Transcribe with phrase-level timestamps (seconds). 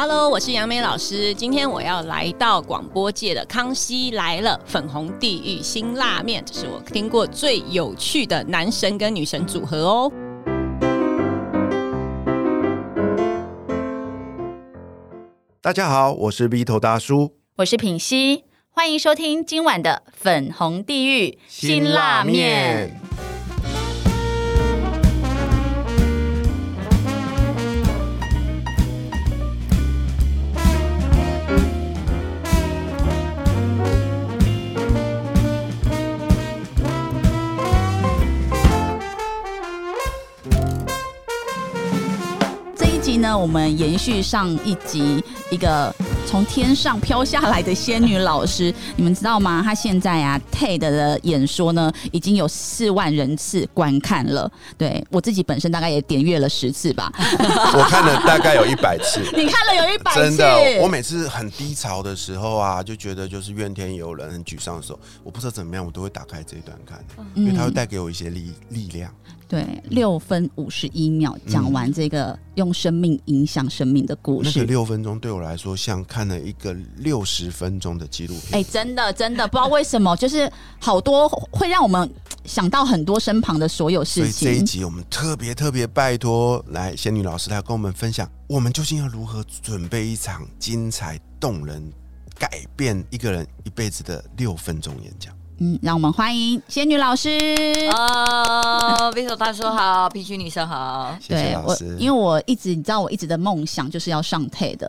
[0.00, 1.34] Hello，我是杨梅老师。
[1.34, 10.12] 今天我要来到广播界的《康熙来了》粉红地狱新辣面，这是我听过最有趣的男神跟女神组合哦。
[15.60, 23.00] 大家好，我是 V 头大叔，我是品熙，欢迎收听今晚的粉红地狱辛辣面。
[43.20, 45.94] 呢，我们延续上一集一个
[46.26, 49.60] 从天上飘下来的仙女老师，你们知道吗？
[49.64, 54.50] 她现在啊，TED 的演说呢，已经有四万人次观看了。
[54.76, 57.12] 对我自己本身大概也点阅了十次吧。
[57.18, 59.20] 我看了大概有一百次。
[59.36, 60.20] 你看了有一百次？
[60.20, 69.12] 真的，我每次很低潮的时候啊，就觉得就是怨天尤人、很沮丧的时候，我不知道怎么样，我都会打开这一段看，因为它会带给我一些力力量。
[69.48, 74.52] 对，六分五十一秒讲完这个用生命影响生命的故事。
[74.54, 78.60] 那个六分钟对我来说，像看了一个六十分钟的纪录片。
[78.60, 82.10] 哎，真的真的不知道为什么，就是好多会让我们
[82.44, 84.32] 想到很多身旁的所有事情。
[84.32, 91.82] 所以这一集我们特别特别拜托来仙女老师来跟我们分享，我们究竟要如何准备一场精彩动人、
[92.38, 95.34] 改变一个人一辈子的六分钟演讲。
[95.60, 97.30] 嗯，让我们欢迎仙女老师
[97.90, 101.16] 哦，Vito 大叔好，皮区女生好。
[101.20, 104.88] 谢谢老师，因为我一直你知道，我一直的梦想就是要上 TED。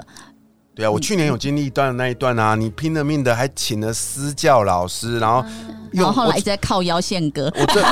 [0.76, 5.44] 对啊，我去年有经历一段那一段啊，你拼了命的还请了私教老师，然后
[5.92, 7.52] 然后后来一直在靠腰线哥。
[7.56, 7.84] 我这。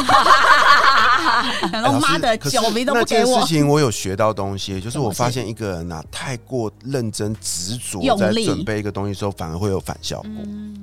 [1.99, 3.31] 妈的，酒名都不给我。
[3.31, 10.31] 那件事情我有学到东西，就是我发现一个人呐，太过认真执着，在准备一个东西时候，反而会有反效果。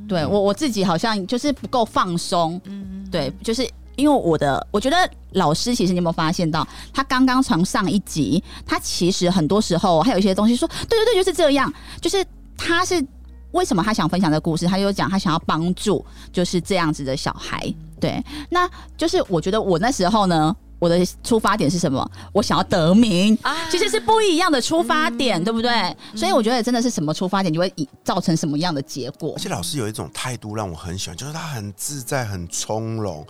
[0.08, 2.60] 对我我自己好像就是不够放松。
[2.64, 4.96] 嗯，对，就是因为我的，我觉得
[5.32, 12.24] 老师其实你有没有发现到，他刚刚从上一集，他其实很多时候还有一些东西说，对对对，就是这样，就是
[12.56, 13.04] 他是
[13.52, 17.72] 为什么他想分享这个故事，他就讲他想要帮助就是这样子的小孩。
[18.00, 22.06] 对，那就是我觉得我那时候呢，我的出发点是什么？
[22.30, 25.96] 我想要得名，啊其实是不一样的出发点，对不对？
[26.14, 29.32] 所以我觉得真的是什么出发点，就会以造成什么样的结果。
[29.34, 33.26] 而且老师有一种态度让我很喜欢，就是他很自在、很从容。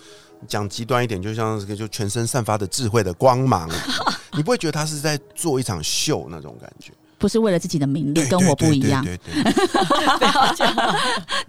[0.46, 3.70] 讲极端一点，就像这个，就全身散发的智慧的光芒，
[4.36, 6.92] 你不会觉得他是在做一场秀那种感觉。
[7.16, 9.02] 不是为了自己的名利，跟我不一样。
[9.02, 9.32] 对对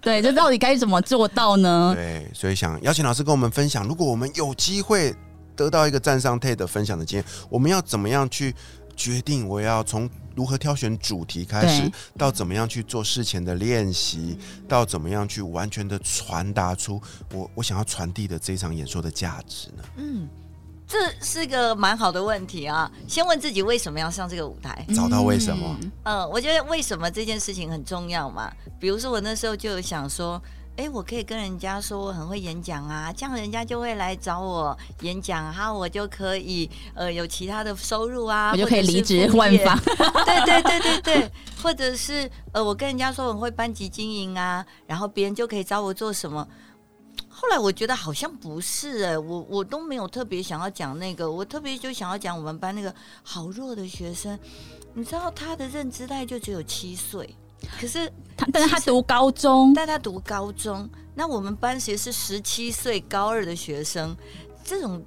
[0.00, 1.92] 对，这到底该怎么做到呢？
[1.94, 5.14] 对，所以想邀请老师跟我们分享，如果我们有机会
[5.56, 8.54] 得到一个站上 TED 分享的经验，我们要怎么样去
[8.94, 9.48] 决定？
[9.48, 17.00] 我要从如何挑选主题开始，到怎么样去做事前的练习，到怎么样去完全的传达出
[17.32, 19.82] 我我想要传递的这场演说的价值呢？
[19.96, 20.28] 嗯。
[20.88, 22.88] 这是个蛮好的问题啊！
[23.08, 25.76] 先问自己为什么要上这个舞台，找到为什么？
[26.04, 28.52] 嗯，我觉得为什么这件事情很重要嘛。
[28.78, 30.40] 比如说我那时候就有想说，
[30.76, 39.78] 哎，我可以跟人家说我很会演讲啊，这样人家就会来找我演讲，哈，我就可以呃有其他的收入啊，我就可以离职换房。
[40.24, 41.30] 对对对对对，
[41.62, 46.46] 或者是呃我跟人家说我会班级经营啊，然后别人就可以找我做什么。
[47.28, 54.38] 后来我觉得好像不是哎，我我都没有特别想要讲那个，我特别就想要讲我们班那个好弱的学生，
[54.94, 57.34] 你知道他的认知大概就只有七岁，
[57.80, 64.16] 可是他但是他读高中，但他读高中，那我们班其实是十七岁高二的学生，
[64.64, 65.02] 这种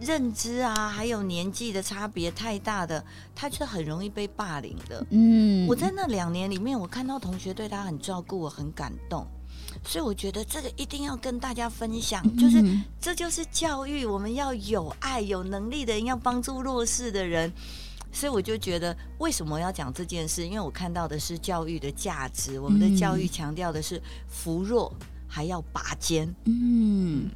[0.00, 5.06] 认知啊还有年纪的差别太大的，他是很容易被霸凌的。
[5.10, 9.26] 嗯，我在那两年里面，我看到同学对他很照顾，我很感动。
[9.84, 12.62] 所以我觉得这个一定要跟大家分享，就是
[13.00, 17.50] 这就是教育，我们要有爱、有能力的人要帮助弱势的人。
[18.12, 20.46] 所以我就觉得，为什么要讲这件事？
[20.46, 24.92] 因为我看到的是教育的价值，我们的教育强调的是扶弱
[25.26, 26.32] 还要拔尖。
[26.44, 27.30] 嗯，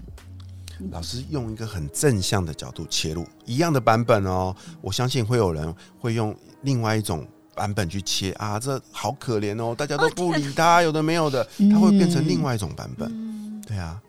[0.90, 7.26] 老师用一个很正向的角度切入，一样的版本哦，我相信会有人会用另外一种。
[7.56, 9.72] 版本去切啊，这好可怜哦！
[9.78, 13.62] 大家都不理他，有的没有的，他会变成另外一种版本。
[13.64, 14.02] 对啊，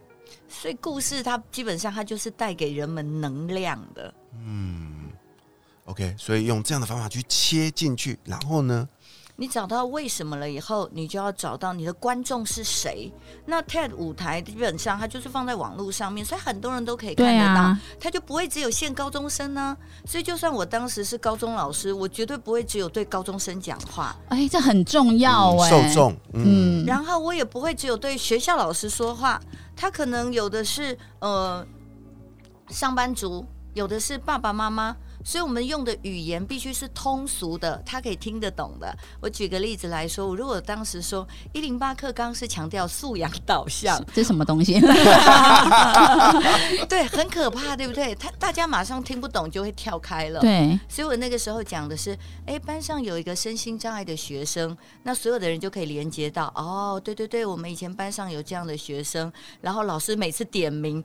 [0.50, 4.12] 所以故事它基本上它就是带给人们能量的。
[4.44, 5.05] 嗯
[5.86, 8.88] ，OK，所以用这样的方法去切进去，然后呢？
[9.38, 13.12] 你找到为什么了以后，你就要找到你的观众是谁。
[13.46, 19.76] 那 TED 舞台基本上它就是放在网络上面，所以很多人都可以看得到，啊，它就不会只有限高中生呢。
[20.06, 29.38] 所以就算我当时是高中老师，我绝对不会只有对高中生讲话，哎，这很重要哎，受众，嗯，嗯，然后我也不会只有对学校老师说话，
[29.76, 31.68] 他可能有的是呃
[32.70, 34.96] 上班族，有的是爸爸妈妈。
[35.26, 38.96] 所以，我们用的语言必须是通俗的，他可以听得懂的。
[39.20, 44.80] 我举个例子来说，我如果当时说一零八课纲是强调素养导向，这什么东西？
[46.88, 48.14] 对，很可怕，对不对？
[48.14, 50.40] 他大家马上听不懂就会跳开了。
[50.40, 59.32] 对，所以我那个时候讲的是，哎，班上有一个身心障碍的学生，那所有的人就可以连接到，哦，对对对，我们以前班上有这样的学生，
[59.62, 61.04] 然后老师每次点名，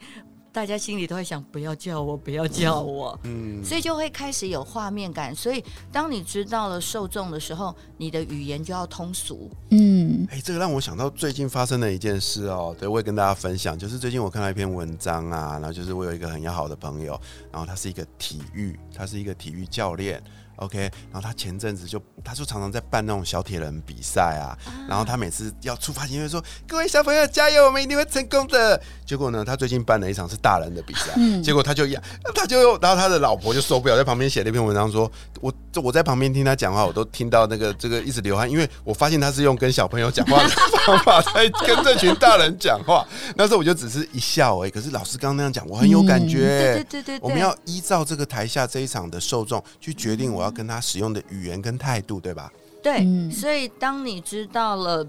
[0.53, 5.35] 大家心里都会想，不要叫我，不要叫我，嗯，所以就会开始有画面感。
[5.35, 9.51] 所以当你知道了受众的时候，你的语言就要通俗。
[9.71, 17.19] 嗯，哎、这个让我想到最近发生的一件事哦，对，我也跟大家分享，就是最近我看到一篇文章啊，然后就是我有一个很要好的朋友，
[17.53, 20.21] 然后他是一个体育，他是一个体育教练。
[20.61, 20.79] OK，
[21.11, 24.57] 然后他前阵子就，他就常常在办那种小铁人比赛啊，
[24.89, 32.03] 然后他每次要出发前就会说：“各位小朋友加油，我们一定会成功的。”结果呢，他最近办了一场是大人的比赛，嗯结果他就一样，
[32.35, 35.11] 他就，然后他的老婆就受不了，在旁边写了一篇文章说
[35.41, 35.53] ：“我
[35.83, 40.49] 我在旁边听他讲话，我都听到那个这个一直流汗，因为我发现他是用跟小朋友讲话的
[40.87, 43.07] 方法在跟这群大人讲话。
[43.35, 46.41] 那时候我就只是一笑而已，可是老师刚刚那样讲，我很有感觉。
[46.41, 52.53] 对对对对对，我们要依照这个台下这一场的受众去决定我要跟他使用的语言跟态度，对吧？
[52.83, 55.07] 对，嗯所以当你知道了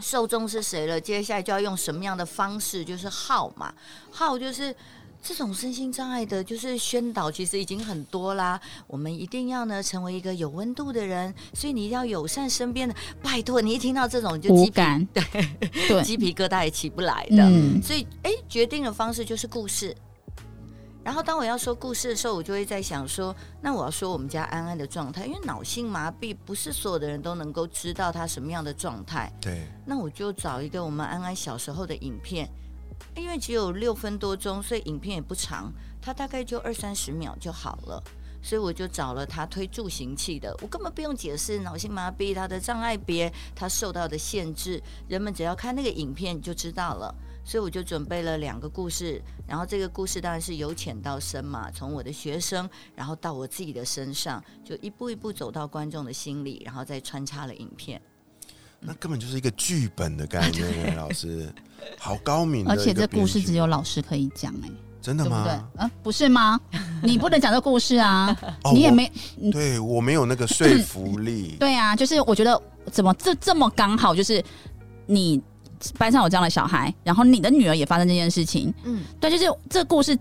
[0.00, 3.74] 受众是谁了，接下来就要用什么样的方式，就是号嘛，
[4.10, 4.74] 号就是。
[5.20, 8.58] 这种身心障碍的，就是宣导其实已经很多啦。
[8.86, 12.94] 我们一定要呢成为一个有温度的人，所以你一定要友善身边的。
[13.20, 15.24] 拜托，你一听到这种你就鸡皮无感，对
[15.88, 17.42] 对， 鸡皮疙瘩也起不来的。
[17.42, 19.92] 嗯，所以，哎，决定的方式就是故事。
[21.04, 29.32] 然后，当我要说故事的时候，我就会在想说，那我要说我们家安安的状态，因为脑性麻痹不是所有的人都能够知道他什么样的状态。
[29.40, 32.46] 对，那我就找一个我们安安小时候的影片，
[33.16, 35.72] 因为只有六分多钟，所以影片也不长，
[36.02, 38.02] 它大概就二三十秒就好了。
[38.40, 47.12] 所以我就找了他推助行器的，我根本不用解释脑性麻痹它的障碍别，它受到的限制，人们只要看那个影片就知道了。
[47.48, 57.98] 所以我就准备了两个故事，然后这个故事当然是由浅到深嘛，从我的学生，然后到我自己的身上，就一步一步走到观众的心里，然后再穿插了影片。
[58.78, 61.50] 那根本就是一个剧本的概念， 老师，
[61.98, 62.76] 好高明而。
[62.76, 65.70] 且这故事只有老师可以讲，哎，真的对不对吗？？
[65.78, 66.60] 啊，不是吗？
[67.02, 69.10] 你不能讲这故事啊，哦你也没
[69.50, 71.56] 对我没有那个说服力。
[71.58, 72.60] 对啊，就是我觉得
[72.92, 74.44] 怎么这这么刚好，就是
[75.06, 75.40] 你
[75.98, 80.18] 班上有这样的小孩，然后你的女儿也发生这件事情，嗯，对，就是这故事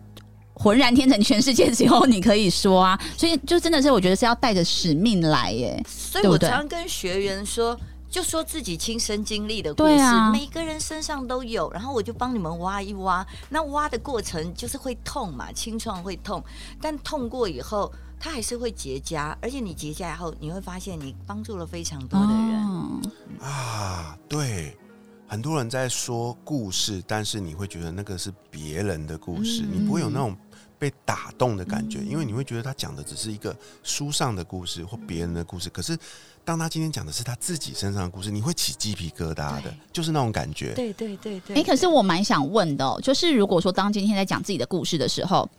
[0.53, 6.49] 浑然天成，全世界只有你可以说啊， 所以就真的是我觉得是要带着使命来耶，所以我对不对？
[6.49, 7.77] 常跟学员说。
[8.09, 10.31] 就说自己亲身经历的故事，啊。
[10.31, 13.23] 每个人身上都有，然后我就帮你们挖一挖。
[13.49, 16.41] 那挖的过程就是会痛嘛，清创会痛，
[16.81, 22.65] 但痛过以后，它还是会结痂，而且你结痂以后，你会发现你帮助了非常多的人。
[22.65, 23.01] 哦。
[23.41, 24.75] 啊，对，
[25.27, 30.35] 很多人在说故事，但是你会觉得那个是别人的故事，嗯你不会有那种
[30.79, 35.69] 被打动的感觉，因为你会觉得他讲的只是一个书上的故事或别人的故事。
[35.69, 35.97] 可是，
[36.45, 40.73] 当他今天讲的是他自己身上的故事，你会起鸡皮疙瘩的，就是那种感觉。
[40.75, 41.57] 对对对对。
[41.57, 45.49] 哎、可是我蛮想问的、哦，就是如果说当今天在讲自己的故事的时候，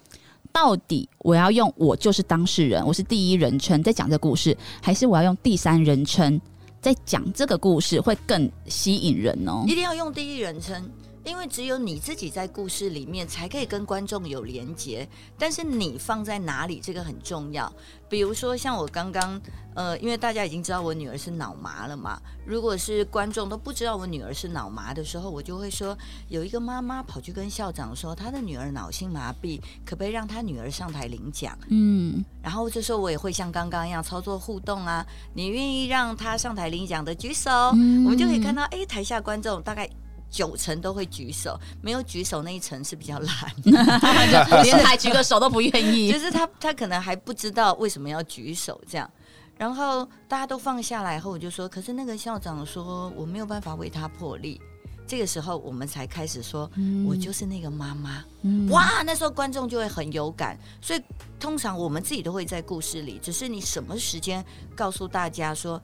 [0.50, 6.40] 到底我要用我就是当事人，我是第一人称在讲这故事，还是我要用第三人称
[6.80, 9.64] 在讲这个故事会更吸引人哦？
[9.66, 10.82] 一定要用第一人称，
[11.24, 15.08] 因为只有你自己在故事里面才可以跟观众有连接。
[15.38, 17.72] 但是你放在哪里，这个很重要。
[18.08, 19.38] 比如说像我刚刚，
[19.74, 25.96] 呃，因为大家已经知道我女儿是脑麻了嘛，如果是观众都不知道我女儿是脑麻的时候，我就会说，
[26.28, 31.56] 有一个妈妈跑去跟校长说，她的女儿脑性麻痹，可不可以让她女儿上台领奖？
[31.68, 39.88] 嗯，然后这时候我也会像刚刚一样操作互动啊，你愿意让她上台领奖的举手，嗯我们就可以看到，哎，台下观众大概
[40.30, 46.18] 九成都会举手，没有举手那一层是比较懒， 就连还举个手都不愿意 就。
[46.18, 49.10] 是他他可能还不知道为什么要举手这样。
[49.56, 54.60] 然后大家都放下来后，我就说，可是那个校长说我没有办法为他破例。
[55.06, 56.70] 这个时候我们才开始说，
[57.06, 58.22] 我就是那个妈妈。
[58.42, 61.02] 嗯哇，那时候观众就会很有感，所以
[61.40, 64.44] 通常我们自己都会在故事里，只是你什么时间
[64.76, 65.80] 告诉大家说，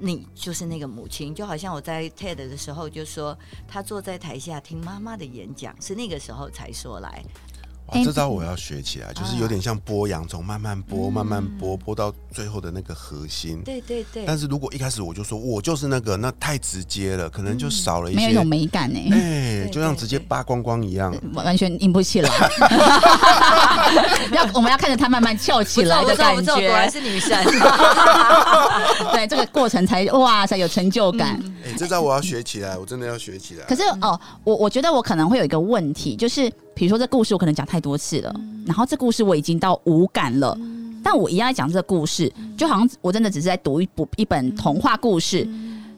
[0.00, 3.38] 你就是那个母亲，就好像我在 TED 的时候就说，
[3.68, 7.22] 他坐在台下听妈妈的演讲，是那个时候才说来。
[7.92, 13.62] 哇，这招我要学起来，就是有点像剥洋葱，慢慢剥，慢慢剥，剥到最后的那个核心。
[13.64, 14.24] 对对对。
[14.24, 19.00] 但是如果一开始我就说我就是那个，那太直接了，可能就少了一些，没有一种美感呢。
[19.12, 22.30] 哎，就像直接扒光光一样，完全硬不起来。
[24.32, 27.36] 要我们要看着它慢慢翘起来的感觉，果然是女神。
[29.12, 31.40] 对，这个过程才哇塞有成就感。
[31.64, 33.64] 哎，这招我要学起来，我真的要学起来。
[33.64, 36.50] 可是哦，我我觉得我可能会有一个问题，就是。
[36.74, 38.34] 比如说，这故事我可能讲太多次了，
[38.66, 40.58] 然后这故事我已经到无感了，
[41.02, 45.46] 但我一样在讲这个故事，就好像我真的只是在读一部一本童话故事。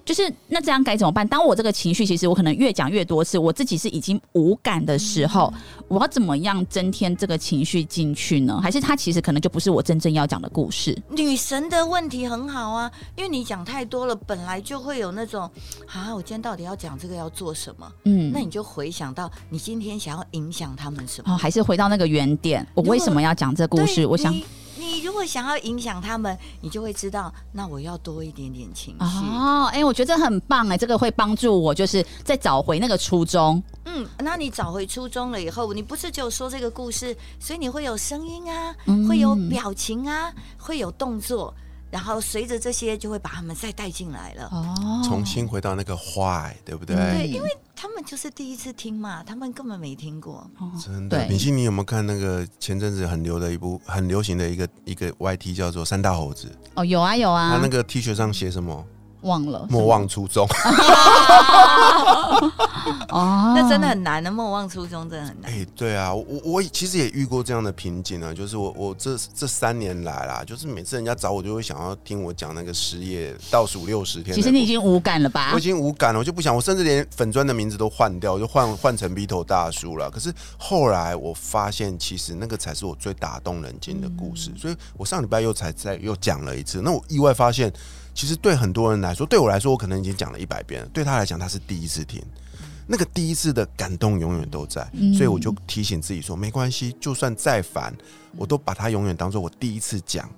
[0.05, 1.27] 就是那这样该怎么办？
[1.27, 5.53] 当我这个情绪其实我可能越讲越多次，我自己是已经无感的时候，
[5.89, 8.61] 我要怎么样增添这个情绪进去呢？
[8.63, 11.01] 还是它其实可能就不是我真正要讲的故事？
[11.11, 15.49] 女神的问题很好啊，因为你讲太多了，本来就会有那种
[15.87, 17.93] 啊，我今天到底要讲这个要做什么？
[18.05, 21.33] 嗯，那你就回想到你今天想要影响他们什么？
[21.33, 24.05] 哦，还是回到那个原点，我为什么要讲这故事？
[24.07, 24.35] 我想。
[25.13, 29.69] 你如果想要影响他们，你就会知道，那我要多一点点情绪哦。
[29.71, 33.63] 哎，我觉得这很棒哎，这个会帮助我，就是再找回那个初衷。
[33.85, 38.75] 嗯，那你找回初衷了以后，你不是就说这个故事，所以你会有声音啊，
[39.07, 41.53] 会有表情啊，会有动作。
[41.91, 44.49] 然后随着这些，就会把他们再带进来了。
[44.51, 46.97] 哦，重新回到那个坏，对不对？
[46.97, 47.51] 对，因为
[47.83, 50.49] 他们就是第一次听嘛，他们根本没听过。
[50.61, 56.47] 哦真的，敏欣，你有没有看那个前阵子很流的一部很流行的一个一个 YT 叫做《三大猴子》？
[56.77, 57.51] 哦，有啊有啊。
[57.51, 58.85] 他那个 T 恤上写什么？
[59.23, 60.47] 忘了，莫忘初衷。
[63.11, 65.51] 哦，那真的很难的，莫忘初衷真的很难。
[65.51, 74.35] 哎，对啊，我我其实也遇过这样的瓶颈啊，就是我我这这三年来啦，就是每次人家找我，就会想要听我讲那个失业倒数六十天。
[74.35, 75.53] 其实你已经无感了吧？
[75.55, 80.11] 我已经无感了，我就不想，我甚至连粉砖的名字都换掉，我就换换成鼻头大叔了。
[80.11, 86.83] 可是后来我发现，其实那个才是我最打动人心的故事，所以我上礼拜又才在又讲了一次。
[86.83, 87.73] 那我意外发现。
[88.15, 90.89] 其实对很多人来说，对我来说，我可能已经讲了一百遍了。
[90.93, 92.23] 对他来讲，他是第一次听，
[92.93, 94.87] 那个第一次的感动永远都在。
[95.17, 97.91] 所以我就提醒自己说，没关系，就算再烦，
[98.37, 100.29] 我都把它永远当做我第一次讲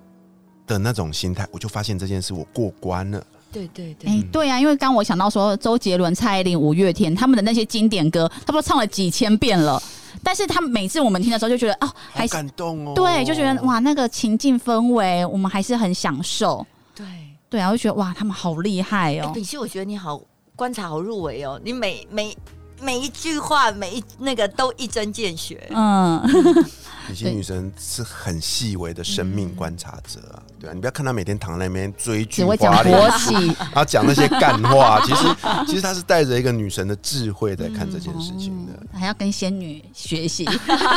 [0.65, 1.45] 的那种心态。
[1.51, 3.21] 我就发现这件事我过关了。
[3.51, 9.81] 对对对，哎，对啊，因为刚我想到说，周杰伦、蔡依林、五月天他们的那些经典歌，他不唱了几千遍了，
[10.23, 16.65] 但是他每次我们听的时候就觉得哦，还感动哦，对，就觉得哇，那个情境氛围，我们还是很享受。
[16.95, 17.05] 对。
[17.47, 19.31] 对啊，我就觉得哇，他们好厉害哦！
[19.33, 20.19] 炳熙，我觉得你好
[20.55, 22.37] 观察好入围哦，你每每
[22.81, 25.67] 每一句话，每一那个都一针见血。
[25.71, 26.21] 嗯。
[27.09, 35.27] 有些女生是很细微的生命观察者啊，对啊，你不要看他每天躺在那边追剧、华丽，然后 讲那些干话，其实
[35.67, 40.45] 其实他是带着一个女神的智慧在看这件事情的，还要跟仙女学习。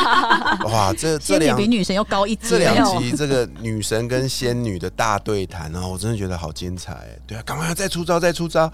[0.65, 2.49] 哇，这这两比女神又高一级。
[2.49, 7.05] 这两集这个女神跟仙女的大对谈啊，我真的觉得好精彩。
[7.27, 8.71] 对啊，赶快再出招，再出招。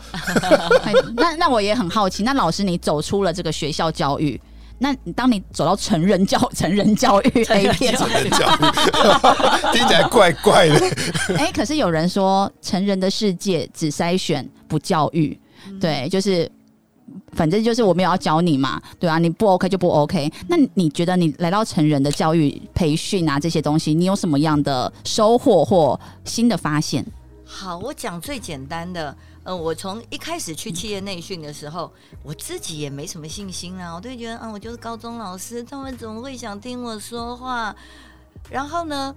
[1.16, 4.40] 那那我也很好奇，那老师你走出了这个学校教育。
[4.78, 8.58] 那你当你走到成人教成人教育 A 片，成人教育
[9.78, 10.76] 听起来怪怪的。
[11.38, 15.40] 哎，可是有人说成人的世界只筛选不教育，
[15.80, 16.52] 对，就是
[17.32, 20.32] 反正就是我没有要教你嘛，对啊，你不 OK 就不 OK。
[20.48, 27.06] 那你觉得你来到成人的教育培训啊这些东西，你有什么样的收获或新的发现？
[27.46, 29.16] 好，我讲最简单的。
[29.44, 37.76] 嗯，我从一开始去企业内训的时候，我自己也没什么信心啊，我都觉得，啊，我就是高中老师，他们怎么会想听我说话？
[38.50, 39.16] 然后呢，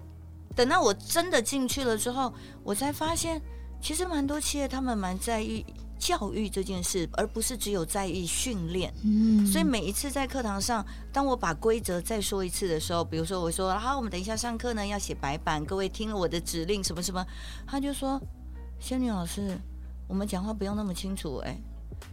[0.55, 2.33] 等到我真的进去了之后，
[2.63, 3.41] 我才发现，
[3.81, 5.65] 其实蛮多企业他们蛮在意
[5.99, 8.93] 教育这件事，而不是只有在意训练。
[9.05, 17.27] 嗯，所以每一次在课堂上，当我把规则再说一次的时候，比如说我说，好，我们等一下上课呢要写白板，各位听了我的指令什么什么，
[17.67, 18.21] 他就说，
[18.79, 19.59] 仙女老师。
[20.07, 21.61] 我们讲话不用那么清楚哎，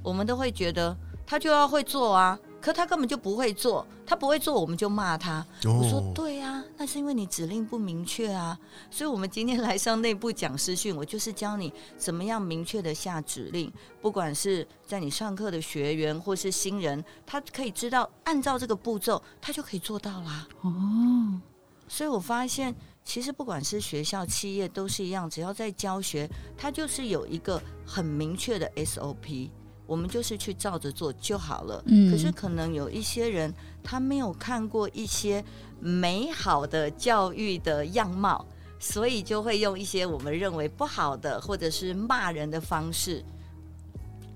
[0.04, 0.94] 我们都会觉得
[1.25, 5.45] 他就要会做啊，可他根本就不会做，他不会做我们就骂他。
[5.65, 8.57] 我说对呀，那是因为你指令不明确啊。
[8.89, 20.48] 所以我们今天来上内部讲师训，我就是教你怎么样明确的下指令，不管是在你上课的学员或是新人，他可以知道按照这个步骤，他就可以做到啦。
[20.62, 21.39] 哦，
[21.88, 22.74] 所以我发现。
[23.07, 29.51] 其实不管是学校、企业都是一样，只要在教学，它就是有一个很明确的 SOP，
[29.86, 31.84] 我们就是去照着做就好了。
[31.88, 32.12] 嗯。
[32.12, 35.44] 可是可能有一些人他没有看过一些
[35.80, 38.46] 美好的教育的样貌，
[38.80, 43.24] 所以就会用一些我们认为不好的或者是骂人的方式，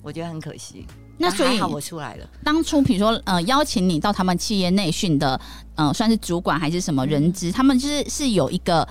[0.01, 0.85] 我觉得很可惜。
[1.17, 5.39] 那所以但还好我出来了，当初比如说呃邀请你到他们企业内训的，
[5.75, 8.87] 呃算是主管还是什么人资，他们就是是有一个。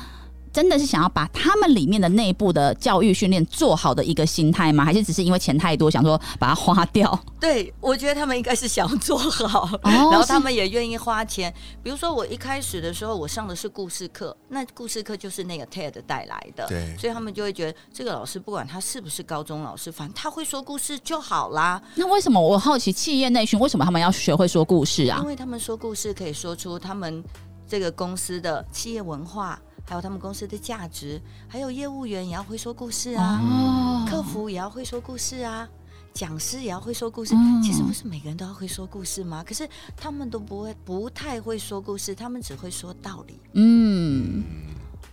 [0.52, 4.84] 真的是想要把他们里面的内部的教育训练做好的一个心态吗？
[4.84, 7.18] 还是只是因为钱太多，想说把它花掉？
[7.40, 11.52] 对我觉得他们应该是想做好， 哦然后他们也愿意花钱。
[11.82, 21.80] 比如说我一开始的时候，我上的是故事课，那故事课就是那个 TED 带来的，对所以他们就会觉得这个老师不管他是不是高中老师，反正他会说故事就好啦。
[21.94, 25.26] 那为什么我好奇企业内训为什么他们要学会说故事啊因？
[25.26, 27.22] 为他们说故事可以说出他们
[27.66, 31.18] 这个公司的企业文化，还有他们公司的价值，
[31.48, 35.66] 还有业务员也要会说故事啊，哦客服也要会说故事啊。
[36.12, 39.42] 讲师也要会说故事，嗯其实不是每个人都要会说故事吗？
[39.46, 43.38] 可是他们都不会，不太会说故事，他们只会说道理。
[43.52, 44.42] 嗯，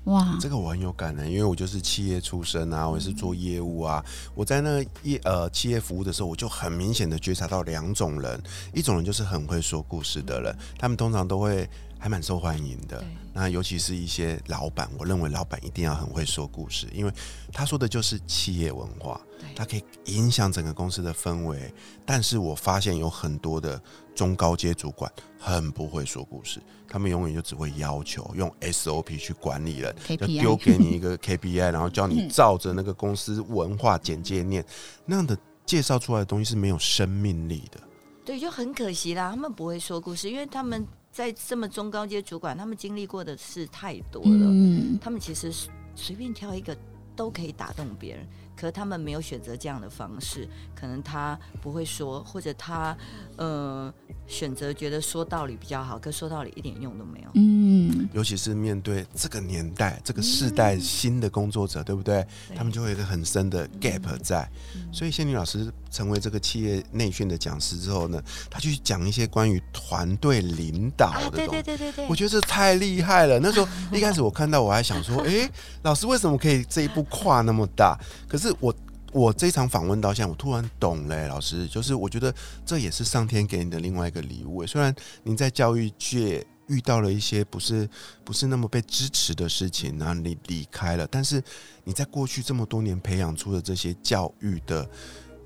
[0.05, 4.03] 哇，这个我很有感的，因为我就是企业出身啊，我也是做业务啊。
[4.33, 8.41] 我在那个业呃企业服务的时候，我就很明显的觉察到两种人，
[8.73, 11.69] 一种人就是很会说故事的人，他们通常都会
[12.05, 13.03] 还蛮受欢迎的。
[13.33, 17.11] 那尤其是一些老板，我认为老板一定要很会说故事，因为
[17.51, 19.19] 他说的就是企业文化，
[19.55, 21.73] 他可以影响整个公司的氛围。
[22.05, 23.81] 但是我发现有很多的
[24.13, 34.63] 中高阶主管很不会说故事，他们永远就只会要求用 SOP 去管理人就丢给你一个 KPI，然后叫你照着那个公司文化简介念，
[35.07, 35.35] 那样的
[35.65, 37.79] 介绍出来的东西是没有生命力的。
[38.23, 46.75] 对，就很可惜啦，他们不会说故事，因为他们在这么中高阶主管，他们经历过的事太多了，嗯，他们其实是随便挑一个
[47.15, 50.45] 都可以打动别人，可他们没有选择这样的方式，
[50.75, 52.97] 可能他不会说，或者他
[53.37, 53.93] 呃
[54.27, 57.29] 选择觉得说道理比较好，可说道理一点用都没有。
[57.35, 62.27] 嗯，尤其是面对这个年代、这个世代新的工作者，对不对？
[62.49, 64.51] 对他们就会有一个很深的 gap 在。
[64.91, 68.21] 所以，仙女老师成为这个企业内训的讲师之后呢，
[68.51, 71.63] 他去讲一些关于团队领导啊，对的东西。
[71.63, 73.39] 对对对对，我觉得这太厉害了。
[73.39, 75.49] 那时候 一开始我看到，我还想说， 诶，
[75.83, 77.97] 老师为什么可以这一步跨那么大？
[78.27, 78.75] 可是我
[79.13, 82.33] 我这一场访问到现在，我突然懂了、老师，就是我觉得
[82.65, 84.93] 这也是上天给你的另外一个礼物、虽然
[85.23, 87.87] 您在教育界遇到了一些不是
[88.25, 91.41] 不是那么被支持的事情，然后你离开了，但是
[91.83, 94.85] 你在过去这么多年培养出的这些教育的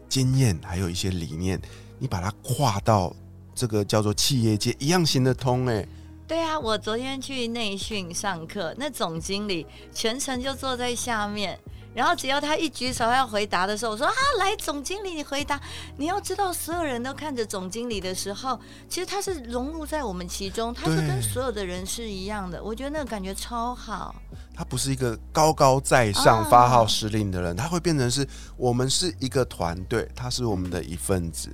[0.09, 1.61] 经验，还有一些理念，
[1.99, 3.15] 你把它跨到
[3.53, 5.87] 这个叫做企业界，一样行得通、诶。
[6.27, 11.57] 对啊，我昨天去内训上课，那总经理全程就坐在下面，
[11.93, 15.59] 然后只要他一举手要回答的时候，我说啊，来，总经理你回答。
[15.97, 22.63] 你要知道，所有人都看着总经理的时候，其实他是融入在我们其中，他是跟所有的人是一样的。
[22.63, 24.15] 我觉得那个感觉超好。
[24.55, 31.49] 他不是一个高高在上啊发号施令的人，他会变成是我们是一个团队，他是我们的一份子。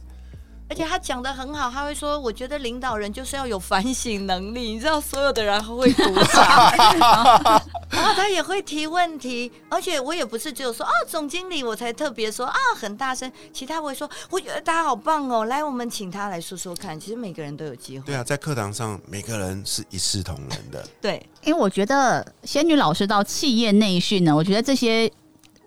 [0.67, 6.43] 而且他讲的很好，他会说：“我觉得领导人就是要有反省能力，你知道，所有的人都会鼓掌
[7.91, 16.99] 然后他也会提问题，而且我也不是只有说啊，总经理我才特别说啊很大声，其他我会说，我觉得大家好棒哦，来，我们请他来说说看。
[16.99, 20.84] 其实每个人都有机会，对啊，在课堂上每个人是一视同仁的。
[20.99, 25.12] 对因为我觉得仙女老师到企业内训呢，我觉得这些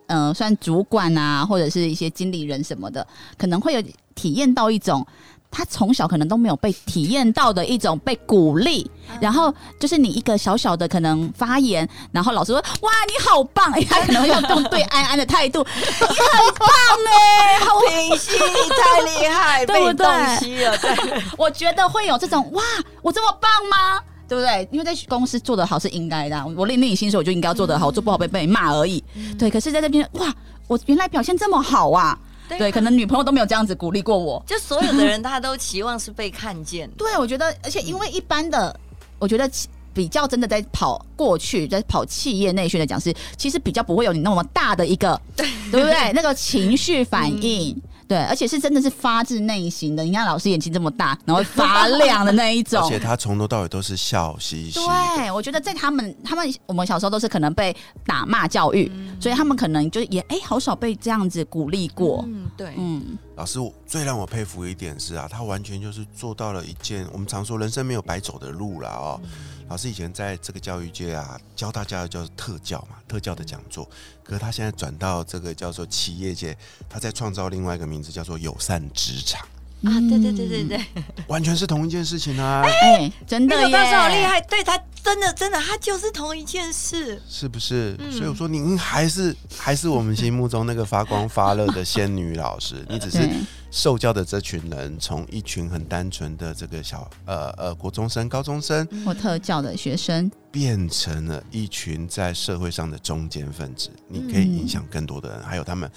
[0.08, 3.06] 呃，算主管啊，或者是一些经理人什么的，
[3.38, 3.82] 可能会有
[4.14, 5.06] 体验到一种。
[5.50, 8.86] 他从小可能都没有被体验到的一种被鼓励，
[9.18, 16.68] 然后就是你一个小小的可能发言，然后老师说：“哇，你好棒！”哎， 他可能会用对安安的态度， 你很棒
[17.08, 21.22] 哎，好品析你太厉害， 对不被你洞对悉了，对。
[21.38, 22.62] 我觉得会有这种哇，
[23.00, 24.02] 我这么棒吗？
[24.28, 24.68] 对不对？
[24.70, 29.02] 因为在公司做得好是应该的啊，我领你薪水我就应该要做得好，我做不好被被骂而已。
[29.38, 30.32] 对，可是在这边哇，
[30.66, 32.18] 我原来表现这么好啊！
[32.48, 34.42] 对，啊可能女朋友都没有这样子鼓励过我。
[34.46, 36.88] 就所有的人，他都期望是被看见。
[36.96, 38.78] 对，我觉得，而且因为一般的，
[39.18, 46.12] 我觉得其比较真的在跑过去，在跑企业内训的讲师，其实比较不会有你那么大的一个，对不对？
[46.12, 47.76] 那个情绪反应。
[48.08, 50.02] 对，而且是真的是发自内心的。
[50.02, 52.88] 你看老师眼睛这么大，然后会发亮的那一种 而。
[52.88, 54.86] 且他从头到尾都是笑嘻嘻的。
[55.16, 58.90] 对，我觉得在他们他们我们小时候都是可能被打骂教育，
[59.20, 62.24] 所以他们可能就也哎、好少被这样子鼓励过。
[62.26, 69.20] 嗯，对，嗯，老师，我最让我佩服一点是啊，他完全就是做到了一件我们常说人生没有白走的路了哦。
[69.68, 73.88] 老师以前在这个教育界啊，教大家的叫做特教嘛，特教的讲座。
[74.24, 79.46] 可是他现在转到这个叫做企业界，他在创造另外一个名字叫做友善职场。
[79.84, 80.80] 啊，对对对对对，
[81.28, 87.20] 完全是同一件事情啊，哎，真的耶，那个大师好厉害，对他真的真的，他就是同一件事。
[87.28, 87.96] 是不是？
[88.00, 88.10] 嗯。
[88.10, 93.28] 所以我说您还是还是我们心目中那个发光发热的仙女老师， 你只是
[93.70, 105.88] 受教的这群人，从一群很单纯的这个小呃呃国中生、高中生，或特教的学生，变成了一群在社会上的中间分子，你可以影响更多的人，还有他们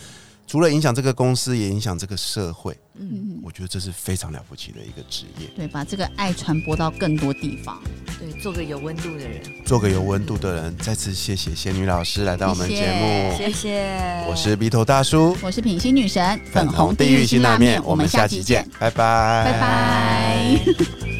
[0.51, 2.77] 除了影响这个公司，也影响这个社会。
[2.99, 7.81] 嗯，我觉得这是非常了不起的一个职业，对，把这个爱传播到更多地方。
[8.19, 9.41] 对，做个有温度的人。
[9.63, 10.77] 做个有温度的人。
[10.79, 21.10] 再次谢谢仙女老师来到我们节目，谢谢，我是鼻头大叔，我是品心女神，粉红地狱辛辣面，我们下期见，拜拜，拜拜。